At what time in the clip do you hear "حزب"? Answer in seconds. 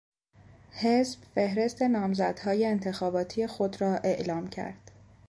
0.71-1.19